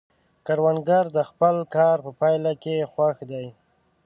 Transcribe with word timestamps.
کروندګر 0.45 1.05
د 1.15 1.17
خپل 1.29 1.55
کار 1.75 1.97
په 2.05 2.11
پایله 2.19 2.53
کې 2.63 2.89
خوښ 2.91 3.17
دی 3.31 3.45